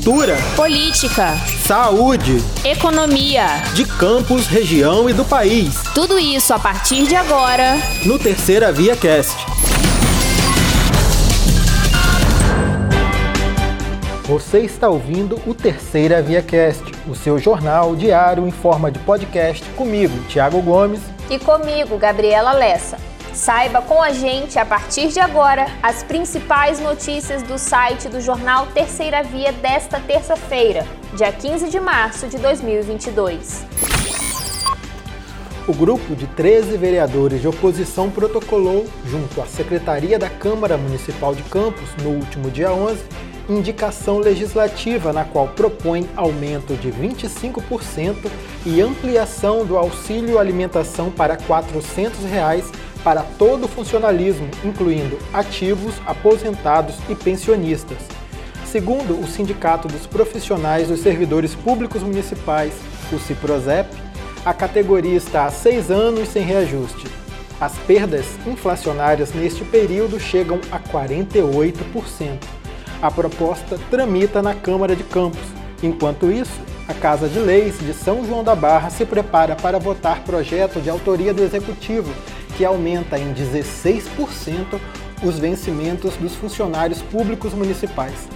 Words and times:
cultura, 0.00 0.38
política, 0.56 1.36
saúde, 1.66 2.42
economia, 2.64 3.62
de 3.74 3.84
campos, 3.84 4.46
região 4.46 5.10
e 5.10 5.12
do 5.12 5.26
país. 5.26 5.74
Tudo 5.94 6.18
isso 6.18 6.54
a 6.54 6.58
partir 6.58 7.06
de 7.06 7.14
agora 7.14 7.76
no 8.06 8.18
Terceira 8.18 8.72
Via 8.72 8.96
Cast. 8.96 9.36
Você 14.24 14.60
está 14.60 14.88
ouvindo 14.88 15.38
o 15.46 15.52
Terceira 15.52 16.22
Via 16.22 16.40
Cast, 16.40 16.82
o 17.06 17.14
seu 17.14 17.38
jornal 17.38 17.94
diário 17.94 18.48
em 18.48 18.50
forma 18.50 18.90
de 18.90 18.98
podcast 19.00 19.62
comigo, 19.76 20.18
Tiago 20.30 20.62
Gomes, 20.62 21.00
e 21.28 21.38
comigo, 21.38 21.98
Gabriela 21.98 22.52
Lessa. 22.52 23.09
Saiba 23.32 23.80
com 23.80 24.02
a 24.02 24.10
gente, 24.10 24.58
a 24.58 24.64
partir 24.64 25.08
de 25.08 25.20
agora, 25.20 25.66
as 25.82 26.02
principais 26.02 26.80
notícias 26.80 27.42
do 27.44 27.58
site 27.58 28.08
do 28.08 28.20
jornal 28.20 28.66
Terceira 28.74 29.22
Via 29.22 29.52
desta 29.52 30.00
terça-feira, 30.00 30.84
dia 31.14 31.30
15 31.30 31.70
de 31.70 31.78
março 31.78 32.26
de 32.26 32.38
2022. 32.38 33.64
O 35.68 35.72
grupo 35.72 36.16
de 36.16 36.26
13 36.26 36.76
vereadores 36.76 37.40
de 37.40 37.46
oposição 37.46 38.10
protocolou, 38.10 38.84
junto 39.06 39.40
à 39.40 39.46
Secretaria 39.46 40.18
da 40.18 40.28
Câmara 40.28 40.76
Municipal 40.76 41.32
de 41.32 41.44
Campos, 41.44 41.88
no 42.02 42.10
último 42.10 42.50
dia 42.50 42.72
11, 42.72 42.98
indicação 43.48 44.18
legislativa 44.18 45.12
na 45.12 45.24
qual 45.24 45.48
propõe 45.48 46.08
aumento 46.16 46.74
de 46.74 46.90
25% 46.90 48.28
e 48.66 48.80
ampliação 48.80 49.64
do 49.64 49.76
auxílio 49.76 50.38
alimentação 50.38 51.10
para 51.10 51.36
400 51.36 52.24
reais 52.24 52.70
para 53.02 53.22
todo 53.22 53.64
o 53.64 53.68
funcionalismo, 53.68 54.48
incluindo 54.64 55.18
ativos, 55.32 55.94
aposentados 56.06 56.96
e 57.08 57.14
pensionistas. 57.14 57.98
Segundo 58.66 59.18
o 59.18 59.26
Sindicato 59.26 59.88
dos 59.88 60.06
Profissionais 60.06 60.88
dos 60.88 61.00
Servidores 61.00 61.54
Públicos 61.54 62.02
Municipais, 62.02 62.72
o 63.12 63.18
CIPROSEP, 63.18 63.88
a 64.44 64.54
categoria 64.54 65.16
está 65.16 65.46
há 65.46 65.50
seis 65.50 65.90
anos 65.90 66.28
sem 66.28 66.42
reajuste. 66.42 67.08
As 67.60 67.76
perdas 67.78 68.26
inflacionárias 68.46 69.34
neste 69.34 69.64
período 69.64 70.18
chegam 70.18 70.60
a 70.70 70.78
48%. 70.78 72.38
A 73.02 73.10
proposta 73.10 73.78
tramita 73.90 74.40
na 74.40 74.54
Câmara 74.54 74.94
de 74.94 75.04
Campos. 75.04 75.42
Enquanto 75.82 76.30
isso, 76.30 76.58
a 76.88 76.94
Casa 76.94 77.28
de 77.28 77.38
Leis 77.38 77.78
de 77.78 77.92
São 77.92 78.24
João 78.24 78.42
da 78.42 78.54
Barra 78.54 78.88
se 78.90 79.04
prepara 79.04 79.56
para 79.56 79.78
votar 79.78 80.22
projeto 80.24 80.80
de 80.80 80.88
autoria 80.88 81.34
do 81.34 81.42
Executivo, 81.42 82.10
que 82.60 82.64
aumenta 82.66 83.18
em 83.18 83.32
16% 83.32 84.78
os 85.22 85.38
vencimentos 85.38 86.14
dos 86.16 86.34
funcionários 86.34 87.00
públicos 87.00 87.54
municipais. 87.54 88.28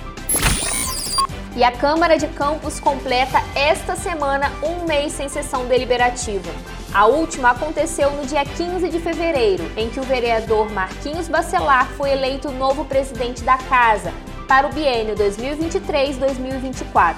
E 1.54 1.62
a 1.62 1.70
Câmara 1.70 2.16
de 2.16 2.26
Campos 2.28 2.80
completa 2.80 3.42
esta 3.54 3.94
semana 3.94 4.50
um 4.62 4.86
mês 4.86 5.12
sem 5.12 5.28
sessão 5.28 5.66
deliberativa. 5.66 6.50
A 6.94 7.04
última 7.04 7.50
aconteceu 7.50 8.10
no 8.12 8.24
dia 8.24 8.46
15 8.46 8.88
de 8.88 8.98
fevereiro, 8.98 9.70
em 9.76 9.90
que 9.90 10.00
o 10.00 10.04
vereador 10.04 10.72
Marquinhos 10.72 11.28
Bacelar 11.28 11.90
foi 11.90 12.10
eleito 12.10 12.50
novo 12.50 12.86
presidente 12.86 13.42
da 13.42 13.58
Casa, 13.58 14.10
para 14.48 14.66
o 14.66 14.72
biênio 14.72 15.14
2023-2024. 15.16 17.16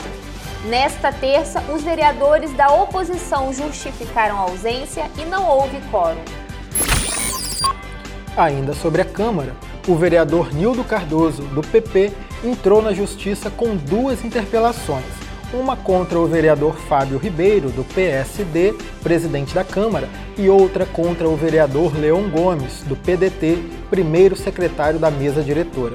Nesta 0.65 1.13
terça, 1.13 1.63
os 1.73 1.85
vereadores 1.85 2.53
da 2.55 2.75
oposição 2.75 3.53
justificaram 3.53 4.39
a 4.39 4.41
ausência 4.41 5.09
e 5.17 5.25
não 5.25 5.49
houve 5.49 5.81
quórum. 5.93 6.46
Ainda 8.37 8.75
sobre 8.75 9.01
a 9.01 9.05
Câmara, 9.05 9.57
o 9.89 9.95
vereador 9.95 10.53
Nildo 10.53 10.85
Cardoso, 10.85 11.43
do 11.43 11.63
PP, 11.63 12.13
entrou 12.45 12.83
na 12.83 12.93
Justiça 12.93 13.49
com 13.49 13.75
duas 13.75 14.23
interpelações. 14.27 15.07
Uma 15.55 15.75
contra 15.75 16.19
o 16.19 16.27
vereador 16.27 16.77
Fábio 16.77 17.17
Ribeiro, 17.17 17.71
do 17.71 17.83
PSD, 17.83 18.75
presidente 19.03 19.55
da 19.55 19.65
Câmara, 19.65 20.07
e 20.37 20.51
outra 20.51 20.85
contra 20.85 21.27
o 21.27 21.35
vereador 21.35 21.97
Leon 21.97 22.29
Gomes, 22.29 22.83
do 22.83 22.95
PDT, 22.95 23.59
primeiro 23.89 24.37
secretário 24.37 24.99
da 24.99 25.11
mesa 25.11 25.43
diretora. 25.43 25.95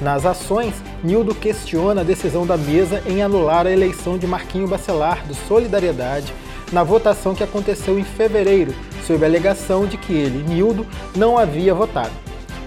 Nas 0.00 0.24
ações, 0.24 0.74
Nildo 1.04 1.34
questiona 1.34 2.00
a 2.00 2.04
decisão 2.04 2.46
da 2.46 2.56
mesa 2.56 3.02
em 3.06 3.22
anular 3.22 3.66
a 3.66 3.70
eleição 3.70 4.16
de 4.16 4.26
Marquinho 4.26 4.66
Bacelar, 4.66 5.26
do 5.26 5.34
Solidariedade, 5.34 6.32
na 6.72 6.82
votação 6.82 7.34
que 7.34 7.44
aconteceu 7.44 7.98
em 7.98 8.04
fevereiro, 8.04 8.74
sob 9.06 9.24
a 9.24 9.28
alegação 9.28 9.86
de 9.86 9.96
que 9.96 10.12
ele, 10.12 10.42
Nildo, 10.42 10.86
não 11.14 11.38
havia 11.38 11.74
votado. 11.74 12.12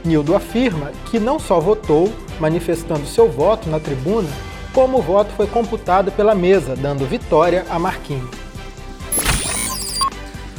Nildo 0.04 0.36
afirma 0.36 0.92
que 1.10 1.20
não 1.20 1.40
só 1.40 1.60
votou, 1.60 2.14
manifestando 2.40 3.08
seu 3.08 3.30
voto 3.30 3.70
na 3.70 3.80
tribuna, 3.80 4.30
como 4.72 5.00
o 5.00 5.02
voto 5.02 5.32
foi 5.32 5.48
computado 5.48 6.12
pela 6.12 6.36
mesa, 6.36 6.76
dando 6.76 7.06
vitória 7.06 7.66
a 7.70 7.80
Marquinho. 7.80 8.30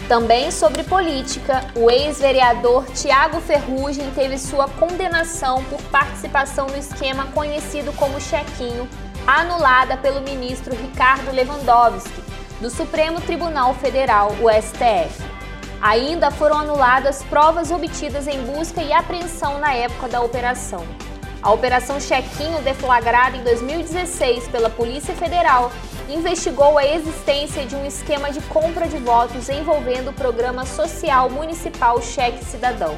Também 0.08 0.52
sobre 0.52 0.84
política, 0.84 1.64
o 1.74 1.90
ex-vereador 1.90 2.84
Tiago 2.94 3.40
Ferrugem 3.40 4.08
teve 4.14 4.38
sua 4.38 4.68
condenação 4.68 5.64
por 5.64 5.82
participação 5.82 6.68
no 6.68 6.76
esquema 6.76 7.26
conhecido 7.34 7.92
como 7.92 8.20
chequinho, 8.20 8.88
anulada 9.26 9.96
pelo 9.96 10.20
ministro 10.20 10.76
Ricardo 10.76 11.32
Lewandowski, 11.32 12.25
do 12.60 12.70
Supremo 12.70 13.20
Tribunal 13.20 13.74
Federal, 13.74 14.32
o 14.40 14.50
STF. 14.50 15.22
Ainda 15.80 16.30
foram 16.30 16.58
anuladas 16.58 17.22
provas 17.24 17.70
obtidas 17.70 18.26
em 18.26 18.42
busca 18.42 18.82
e 18.82 18.92
apreensão 18.92 19.58
na 19.58 19.74
época 19.74 20.08
da 20.08 20.20
operação. 20.22 20.84
A 21.42 21.52
Operação 21.52 22.00
Chequinho, 22.00 22.60
deflagrada 22.62 23.36
em 23.36 23.42
2016 23.44 24.48
pela 24.48 24.70
Polícia 24.70 25.14
Federal, 25.14 25.70
investigou 26.08 26.78
a 26.78 26.84
existência 26.84 27.64
de 27.66 27.76
um 27.76 27.84
esquema 27.84 28.32
de 28.32 28.40
compra 28.42 28.88
de 28.88 28.96
votos 28.96 29.48
envolvendo 29.48 30.10
o 30.10 30.12
Programa 30.12 30.64
Social 30.64 31.28
Municipal 31.28 32.00
Cheque 32.00 32.44
Cidadão. 32.44 32.96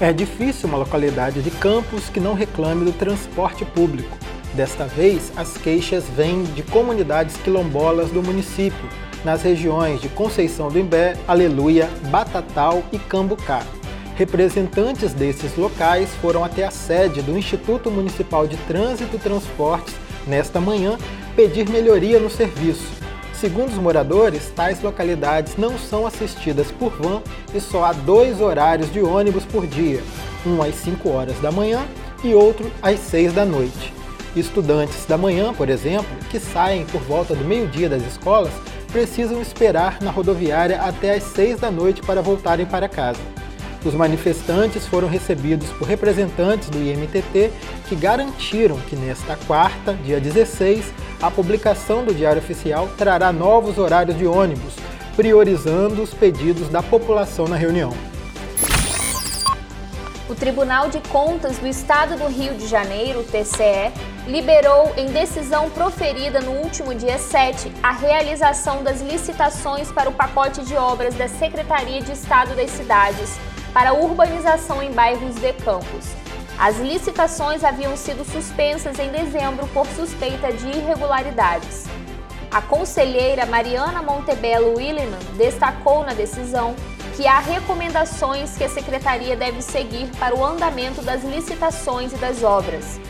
É 0.00 0.12
difícil 0.12 0.68
uma 0.68 0.78
localidade 0.78 1.42
de 1.42 1.50
Campos 1.50 2.08
que 2.08 2.20
não 2.20 2.34
reclame 2.34 2.84
do 2.84 2.92
transporte 2.92 3.64
público. 3.64 4.16
Desta 4.54 4.84
vez, 4.84 5.32
as 5.34 5.56
queixas 5.56 6.04
vêm 6.14 6.44
de 6.44 6.62
comunidades 6.62 7.36
quilombolas 7.38 8.10
do 8.10 8.22
município, 8.22 8.88
nas 9.24 9.42
regiões 9.42 10.00
de 10.00 10.10
Conceição 10.10 10.68
do 10.68 10.78
Imbé, 10.78 11.16
Aleluia, 11.26 11.88
Batatal 12.10 12.82
e 12.92 12.98
Cambucá. 12.98 13.62
Representantes 14.14 15.14
desses 15.14 15.56
locais 15.56 16.10
foram 16.20 16.44
até 16.44 16.64
a 16.64 16.70
sede 16.70 17.22
do 17.22 17.36
Instituto 17.38 17.90
Municipal 17.90 18.46
de 18.46 18.58
Trânsito 18.58 19.16
e 19.16 19.18
Transportes 19.18 19.94
nesta 20.26 20.60
manhã 20.60 20.98
pedir 21.34 21.68
melhoria 21.70 22.20
no 22.20 22.28
serviço. 22.28 22.86
Segundo 23.32 23.70
os 23.70 23.78
moradores, 23.78 24.52
tais 24.54 24.82
localidades 24.82 25.56
não 25.56 25.78
são 25.78 26.06
assistidas 26.06 26.70
por 26.70 26.92
van 26.92 27.22
e 27.54 27.60
só 27.60 27.86
há 27.86 27.92
dois 27.92 28.40
horários 28.40 28.92
de 28.92 29.00
ônibus 29.00 29.44
por 29.44 29.66
dia, 29.66 30.02
um 30.46 30.62
às 30.62 30.74
5 30.74 31.08
horas 31.08 31.40
da 31.40 31.50
manhã 31.50 31.84
e 32.22 32.34
outro 32.34 32.70
às 32.82 33.00
6 33.00 33.32
da 33.32 33.44
noite. 33.44 34.01
Estudantes 34.34 35.04
da 35.04 35.18
manhã, 35.18 35.52
por 35.52 35.68
exemplo, 35.68 36.10
que 36.30 36.40
saem 36.40 36.86
por 36.86 37.02
volta 37.02 37.34
do 37.34 37.44
meio-dia 37.44 37.88
das 37.88 38.02
escolas, 38.06 38.52
precisam 38.90 39.42
esperar 39.42 39.98
na 40.00 40.10
rodoviária 40.10 40.80
até 40.80 41.14
às 41.14 41.22
6 41.24 41.60
da 41.60 41.70
noite 41.70 42.00
para 42.02 42.22
voltarem 42.22 42.64
para 42.64 42.88
casa. 42.88 43.20
Os 43.84 43.94
manifestantes 43.94 44.86
foram 44.86 45.08
recebidos 45.08 45.68
por 45.70 45.86
representantes 45.86 46.70
do 46.70 46.78
IMTT 46.78 47.50
que 47.88 47.96
garantiram 47.96 48.78
que 48.88 48.96
nesta 48.96 49.36
quarta, 49.46 49.92
dia 50.04 50.20
16, 50.20 50.92
a 51.20 51.30
publicação 51.30 52.04
do 52.04 52.14
Diário 52.14 52.40
Oficial 52.40 52.88
trará 52.96 53.32
novos 53.32 53.76
horários 53.78 54.16
de 54.16 54.26
ônibus, 54.26 54.74
priorizando 55.16 56.00
os 56.00 56.14
pedidos 56.14 56.68
da 56.68 56.82
população 56.82 57.46
na 57.46 57.56
reunião. 57.56 57.92
O 60.32 60.34
Tribunal 60.34 60.88
de 60.88 60.98
Contas 61.10 61.58
do 61.58 61.68
Estado 61.68 62.16
do 62.16 62.26
Rio 62.26 62.54
de 62.54 62.66
Janeiro, 62.66 63.22
TCE, 63.22 63.92
liberou 64.26 64.90
em 64.96 65.08
decisão 65.08 65.68
proferida 65.68 66.40
no 66.40 66.52
último 66.52 66.94
dia 66.94 67.18
7 67.18 67.70
a 67.82 67.92
realização 67.92 68.82
das 68.82 69.02
licitações 69.02 69.92
para 69.92 70.08
o 70.08 70.12
pacote 70.14 70.64
de 70.64 70.74
obras 70.74 71.14
da 71.16 71.28
Secretaria 71.28 72.00
de 72.00 72.12
Estado 72.12 72.56
das 72.56 72.70
Cidades 72.70 73.38
para 73.74 73.92
urbanização 73.92 74.82
em 74.82 74.90
bairros 74.90 75.34
de 75.34 75.52
campos. 75.52 76.06
As 76.58 76.78
licitações 76.78 77.62
haviam 77.62 77.94
sido 77.94 78.24
suspensas 78.24 78.98
em 78.98 79.10
dezembro 79.10 79.66
por 79.68 79.86
suspeita 79.88 80.50
de 80.50 80.66
irregularidades. 80.66 81.84
A 82.50 82.62
conselheira 82.62 83.44
Mariana 83.44 84.00
Montebello 84.02 84.76
Williman 84.76 85.18
destacou 85.36 86.04
na 86.04 86.14
decisão 86.14 86.74
que 87.16 87.26
há 87.26 87.38
recomendações 87.38 88.56
que 88.56 88.64
a 88.64 88.68
secretaria 88.68 89.36
deve 89.36 89.60
seguir 89.60 90.06
para 90.18 90.34
o 90.34 90.44
andamento 90.44 91.02
das 91.02 91.22
licitações 91.22 92.12
e 92.12 92.16
das 92.16 92.42
obras. 92.42 93.00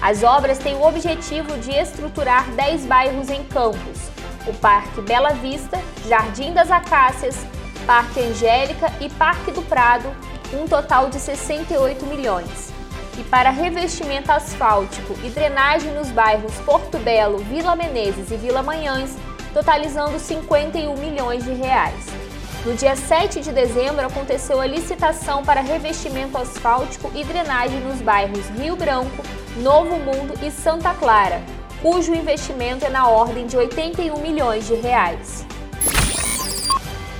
As 0.00 0.22
obras 0.22 0.58
têm 0.58 0.76
o 0.76 0.86
objetivo 0.86 1.56
de 1.58 1.72
estruturar 1.72 2.50
10 2.50 2.84
bairros 2.84 3.30
em 3.30 3.42
Campos: 3.44 4.10
o 4.46 4.52
Parque 4.54 5.00
Bela 5.00 5.30
Vista, 5.30 5.80
Jardim 6.06 6.52
das 6.52 6.70
Acácias, 6.70 7.46
Parque 7.86 8.20
Angélica 8.20 8.92
e 9.00 9.08
Parque 9.08 9.50
do 9.50 9.62
Prado, 9.62 10.08
um 10.52 10.68
total 10.68 11.08
de 11.08 11.18
68 11.18 12.04
milhões. 12.06 12.74
e 13.18 13.24
para 13.24 13.48
revestimento 13.48 14.30
asfáltico 14.30 15.16
e 15.24 15.30
drenagem 15.30 15.90
nos 15.94 16.10
bairros 16.10 16.52
Porto 16.66 16.98
Belo, 16.98 17.38
Vila 17.38 17.74
Menezes 17.74 18.30
e 18.30 18.36
Vila 18.36 18.62
Manhães, 18.62 19.16
totalizando 19.54 20.18
51 20.18 20.94
milhões 20.98 21.42
de 21.42 21.54
reais. 21.54 22.25
No 22.66 22.74
dia 22.74 22.96
7 22.96 23.42
de 23.42 23.52
dezembro 23.52 24.04
aconteceu 24.04 24.60
a 24.60 24.66
licitação 24.66 25.44
para 25.44 25.60
revestimento 25.60 26.36
asfáltico 26.36 27.12
e 27.14 27.22
drenagem 27.22 27.78
nos 27.78 28.00
bairros 28.00 28.44
Rio 28.58 28.74
Branco, 28.74 29.22
Novo 29.62 29.96
Mundo 30.00 30.34
e 30.44 30.50
Santa 30.50 30.92
Clara, 30.92 31.40
cujo 31.80 32.12
investimento 32.12 32.84
é 32.84 32.88
na 32.88 33.06
ordem 33.06 33.46
de 33.46 33.56
81 33.56 34.20
milhões 34.20 34.66
de 34.66 34.74
reais. 34.74 35.46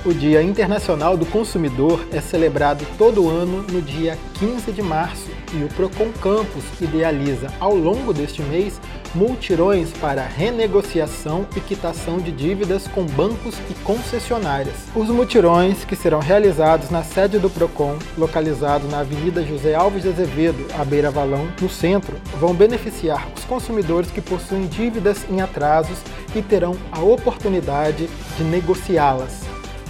O 0.05 0.13
Dia 0.13 0.43
Internacional 0.43 1.15
do 1.15 1.25
Consumidor 1.25 2.05
é 2.11 2.19
celebrado 2.19 2.85
todo 2.97 3.29
ano 3.29 3.61
no 3.71 3.81
dia 3.81 4.17
15 4.39 4.73
de 4.73 4.81
março 4.81 5.29
e 5.53 5.63
o 5.63 5.69
Procon 5.69 6.11
Campus 6.21 6.65
idealiza 6.81 7.47
ao 7.57 7.73
longo 7.73 8.13
deste 8.13 8.41
mês 8.41 8.81
multirões 9.13 9.91
para 9.93 10.23
renegociação 10.23 11.45
e 11.55 11.59
quitação 11.59 12.17
de 12.17 12.31
dívidas 12.31 12.87
com 12.87 13.05
bancos 13.05 13.55
e 13.69 13.73
concessionárias. 13.83 14.75
Os 14.95 15.09
multirões, 15.09 15.83
que 15.85 15.95
serão 15.95 16.19
realizados 16.19 16.89
na 16.89 17.03
sede 17.03 17.39
do 17.39 17.49
Procon, 17.49 17.97
localizado 18.17 18.87
na 18.87 18.99
Avenida 18.99 19.43
José 19.43 19.75
Alves 19.75 20.03
de 20.03 20.09
Azevedo, 20.09 20.65
à 20.77 20.83
beira 20.83 21.11
Valão, 21.11 21.47
no 21.61 21.69
centro, 21.69 22.15
vão 22.39 22.53
beneficiar 22.53 23.27
os 23.35 23.43
consumidores 23.45 24.11
que 24.11 24.21
possuem 24.21 24.67
dívidas 24.67 25.25
em 25.29 25.41
atrasos 25.41 25.99
e 26.35 26.41
terão 26.41 26.75
a 26.91 26.99
oportunidade 26.99 28.09
de 28.37 28.43
negociá-las. 28.43 29.41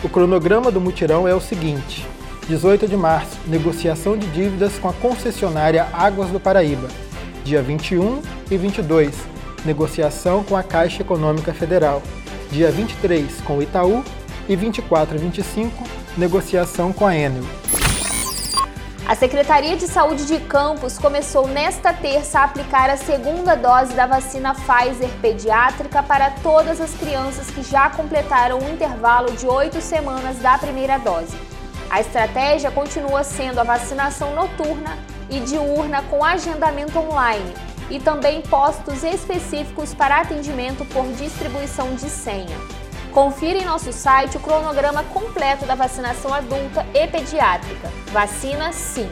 O 0.03 0.09
cronograma 0.09 0.71
do 0.71 0.79
mutirão 0.79 1.27
é 1.27 1.33
o 1.33 1.41
seguinte: 1.41 2.05
18 2.47 2.87
de 2.87 2.95
março, 2.95 3.37
negociação 3.47 4.17
de 4.17 4.27
dívidas 4.27 4.77
com 4.77 4.87
a 4.87 4.93
concessionária 4.93 5.87
Águas 5.91 6.29
do 6.29 6.39
Paraíba. 6.39 6.87
Dia 7.47 7.61
21 7.61 8.21
e 8.51 8.57
22, 8.57 9.15
negociação 9.63 10.44
com 10.44 10.57
a 10.57 10.61
Caixa 10.61 11.01
Econômica 11.01 11.53
Federal. 11.53 12.03
Dia 12.51 12.69
23, 12.69 13.39
com 13.39 13.59
o 13.59 13.63
Itaú. 13.63 14.03
E 14.49 14.55
24 14.57 15.15
e 15.15 15.17
25, 15.17 15.83
negociação 16.17 16.91
com 16.91 17.07
a 17.07 17.15
Enel. 17.15 17.45
A 19.07 19.15
Secretaria 19.15 19.77
de 19.77 19.88
Saúde 19.88 20.25
de 20.25 20.39
Campos 20.39 20.97
começou 20.97 21.47
nesta 21.47 21.94
terça 21.94 22.41
a 22.41 22.44
aplicar 22.44 22.89
a 22.89 22.97
segunda 22.97 23.55
dose 23.55 23.94
da 23.94 24.05
vacina 24.05 24.53
Pfizer 24.53 25.09
pediátrica 25.21 26.03
para 26.03 26.31
todas 26.44 26.81
as 26.81 26.94
crianças 26.95 27.49
que 27.49 27.63
já 27.63 27.89
completaram 27.89 28.59
o 28.59 28.69
intervalo 28.69 29.31
de 29.31 29.47
oito 29.47 29.79
semanas 29.79 30.38
da 30.39 30.57
primeira 30.57 30.97
dose. 30.97 31.38
A 31.89 32.01
estratégia 32.01 32.71
continua 32.71 33.23
sendo 33.23 33.59
a 33.59 33.63
vacinação 33.63 34.35
noturna 34.35 34.97
e 35.29 35.39
diurna 35.39 36.01
com 36.03 36.24
agendamento 36.24 36.97
online 36.97 37.53
e 37.89 38.00
também 38.00 38.41
postos 38.41 39.03
específicos 39.03 39.94
para 39.94 40.21
atendimento 40.21 40.85
por 40.85 41.06
distribuição 41.13 41.95
de 41.95 42.09
senha. 42.09 42.57
Confira 43.12 43.57
em 43.57 43.65
nosso 43.65 43.91
site 43.91 44.38
o 44.38 44.39
cronograma 44.39 45.03
completo 45.03 45.65
da 45.65 45.75
vacinação 45.75 46.33
adulta 46.33 46.85
e 46.94 47.07
pediátrica. 47.07 47.91
Vacina 48.12 48.71
sim. 48.71 49.09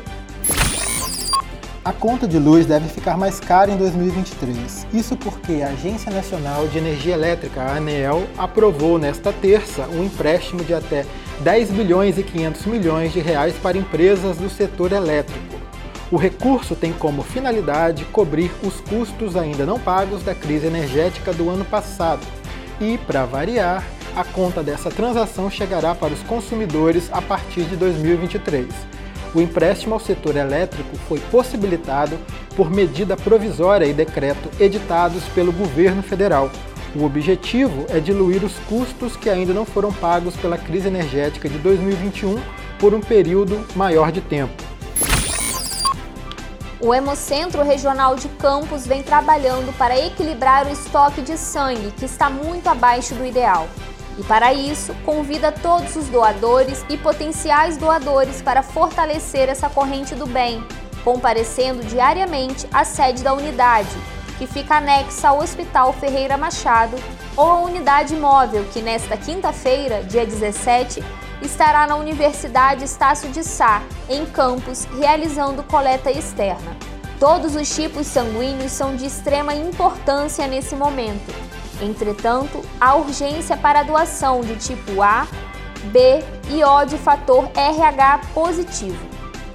A 1.84 1.94
conta 1.94 2.28
de 2.28 2.40
luz 2.40 2.66
deve 2.66 2.90
ficar 2.90 3.16
mais 3.16 3.40
cara 3.40 3.70
em 3.70 3.78
2023. 3.78 4.88
Isso 4.92 5.16
porque 5.16 5.62
a 5.62 5.68
Agência 5.68 6.12
Nacional 6.12 6.68
de 6.68 6.80
Energia 6.80 7.14
Elétrica, 7.14 7.62
a 7.62 7.76
ANEEL, 7.76 8.28
aprovou 8.38 8.98
nesta 8.98 9.32
terça 9.32 9.88
um 9.90 10.04
empréstimo 10.04 10.64
de 10.64 10.74
até 10.74 11.06
10 11.42 11.70
bilhões 11.72 12.18
e 12.18 12.24
500 12.24 12.66
milhões 12.66 13.14
de 13.14 13.20
reais 13.20 13.54
para 13.62 13.78
empresas 13.78 14.38
do 14.38 14.50
setor 14.50 14.94
elétrico. 14.94 15.55
O 16.12 16.18
recurso 16.18 16.75
tem 16.75 16.94
como 16.94 17.24
finalidade 17.24 18.06
cobrir 18.06 18.52
os 18.63 18.80
custos 18.81 19.36
ainda 19.36 19.66
não 19.66 19.80
pagos 19.80 20.24
da 20.24 20.36
crise 20.36 20.68
energética 20.68 21.34
do 21.34 21.50
ano 21.50 21.66
passado. 21.66 22.25
E, 22.80 22.98
para 23.00 23.25
variar, 23.25 23.84
a 24.16 24.24
conta 24.24 24.62
dessa 24.62 24.90
transação 24.90 25.50
chegará 25.50 25.96
para 25.96 26.13
os 26.13 26.22
consumidores 26.24 27.10
a 27.12 27.22
partir 27.22 27.63
de 27.63 27.75
2023. 27.75 28.68
O 29.34 29.42
empréstimo 29.42 29.94
ao 29.94 30.00
setor 30.00 30.36
elétrico 30.36 30.96
foi 31.07 31.19
possibilitado 31.19 32.18
por 32.56 32.72
medida 32.72 33.18
provisória 33.18 33.86
e 33.86 33.94
decreto 33.94 34.50
editados 34.60 35.24
pelo 35.34 35.51
governo 35.51 36.01
federal, 36.01 36.50
o 36.96 37.04
objetivo 37.04 37.86
é 37.90 38.00
diluir 38.00 38.42
os 38.46 38.54
custos 38.69 39.18
que 39.18 39.30
ainda 39.30 39.54
não 39.54 39.66
foram 39.66 39.92
pagos 39.92 40.34
pela 40.38 40.58
crise 40.58 40.88
energética 40.88 41.50
de 41.50 41.58
2021 41.58 42.40
por 42.80 42.94
um 42.94 43.01
período 43.01 43.66
maior 43.75 44.13
de 44.13 44.22
tempo. 44.22 44.75
O 46.81 46.94
Hemocentro 46.94 47.63
Regional 47.63 48.16
de 48.16 48.27
Campos 48.27 48.86
vem 48.86 49.01
trabalhando 49.01 49.75
para 49.77 49.98
equilibrar 49.98 50.68
o 50.68 50.69
estoque 50.69 51.22
de 51.22 51.38
sangue, 51.38 51.92
que 51.92 52.04
está 52.04 52.30
muito 52.30 52.68
abaixo 52.68 53.16
do 53.16 53.25
ideal. 53.25 53.68
E 54.18 54.24
para 54.24 54.54
isso, 54.54 54.94
convida 55.06 55.51
todos 55.51 55.95
os 55.95 56.07
doadores 56.10 56.86
e 56.89 56.98
potenciais 56.98 57.77
doadores 57.77 58.42
para 58.42 58.62
fortalecer 58.62 59.48
essa 59.48 59.69
corrente 59.69 60.16
do 60.16 60.25
bem, 60.25 60.66
comparecendo 61.04 61.83
diariamente 61.83 62.68
à 62.74 62.83
sede 62.83 63.24
da 63.24 63.33
unidade, 63.33 63.89
que 64.38 64.45
fica 64.45 64.75
anexa 64.75 65.30
ao 65.30 65.39
Hospital 65.39 65.94
Ferreira 65.94 66.38
Machado, 66.38 66.98
ou 67.38 67.50
a 67.50 67.60
unidade 67.62 68.16
móvel, 68.16 68.66
que 68.74 68.81
nesta 68.81 69.16
quinta-feira, 69.16 70.04
dia 70.04 70.25
17, 70.25 71.01
estará 71.46 71.86
na 71.88 71.96
Universidade 71.96 72.84
Estácio 72.84 73.30
de 73.30 73.44
Sá, 73.44 73.82
em 74.10 74.26
Campos, 74.26 74.86
realizando 74.98 75.64
coleta 75.64 76.12
externa. 76.12 76.76
Todos 77.20 77.56
os 77.56 77.74
tipos 77.74 78.08
sanguíneos 78.08 78.72
são 78.72 78.96
de 78.96 79.06
extrema 79.06 79.54
importância 79.54 80.48
nesse 80.48 80.76
momento. 80.76 81.34
Entretanto, 81.82 82.62
há 82.80 82.96
urgência 82.96 83.56
para 83.56 83.82
a 83.82 83.84
doação 83.84 84.42
de 84.42 84.56
tipo 84.56 85.02
A, 85.02 85.28
B 85.86 86.24
e 86.50 86.64
O 86.64 86.86
de 86.86 86.98
fator 86.98 87.50
RH 87.56 88.22
positivo. 88.34 89.06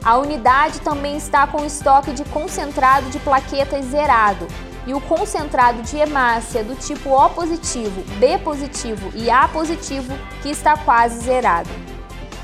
A 0.03 0.17
unidade 0.17 0.81
também 0.81 1.17
está 1.17 1.47
com 1.47 1.65
estoque 1.65 2.13
de 2.13 2.25
concentrado 2.25 3.11
de 3.11 3.19
plaquetas 3.19 3.85
zerado, 3.87 4.47
e 4.87 4.95
o 4.95 5.01
concentrado 5.01 5.83
de 5.83 5.97
hemácia 5.97 6.65
do 6.65 6.75
tipo 6.75 7.11
O 7.11 7.31
positivo, 7.31 8.03
B 8.19 8.39
positivo 8.39 9.11
e 9.15 9.31
A 9.31 9.49
positivo 9.49 10.13
que 10.43 10.51
está 10.51 10.77
quase 10.77 11.21
zerado. 11.21 11.69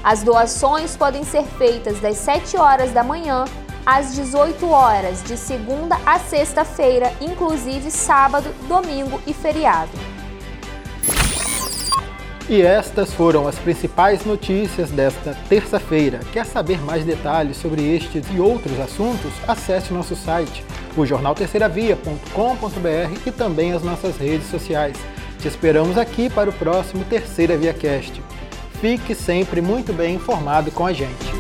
As 0.02 0.22
doações 0.22 0.96
podem 0.96 1.24
ser 1.24 1.44
feitas 1.44 1.98
das 2.00 2.16
7 2.18 2.56
horas 2.56 2.92
da 2.92 3.02
manhã 3.02 3.44
às 3.84 4.14
18 4.14 4.68
horas, 4.68 5.22
de 5.22 5.36
segunda 5.36 5.96
a 6.04 6.18
sexta-feira, 6.18 7.12
inclusive 7.20 7.90
sábado, 7.90 8.48
domingo 8.68 9.20
e 9.26 9.32
feriado. 9.32 9.92
E 12.48 12.62
estas 12.62 13.12
foram 13.12 13.48
as 13.48 13.56
principais 13.56 14.24
notícias 14.24 14.90
desta 14.90 15.36
terça-feira. 15.48 16.20
Quer 16.32 16.46
saber 16.46 16.80
mais 16.80 17.04
detalhes 17.04 17.56
sobre 17.56 17.82
estes 17.96 18.24
e 18.32 18.38
outros 18.38 18.78
assuntos? 18.78 19.32
Acesse 19.48 19.92
nosso 19.92 20.14
site 20.14 20.64
o 20.96 21.04
jornalterceiravia.com.br 21.04 23.20
e 23.26 23.30
também 23.30 23.72
as 23.72 23.82
nossas 23.82 24.16
redes 24.16 24.48
sociais. 24.48 24.96
Te 25.38 25.48
esperamos 25.48 25.98
aqui 25.98 26.30
para 26.30 26.50
o 26.50 26.52
próximo 26.52 27.04
Terceira 27.04 27.56
Via 27.56 27.74
Cast. 27.74 28.22
Fique 28.80 29.14
sempre 29.14 29.60
muito 29.60 29.92
bem 29.92 30.14
informado 30.14 30.70
com 30.70 30.86
a 30.86 30.92
gente. 30.92 31.35